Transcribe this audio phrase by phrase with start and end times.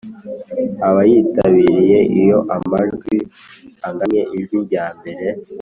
[0.87, 3.15] abayitabiriye Iyo amajwi
[3.87, 5.25] angannye ijwi ryambere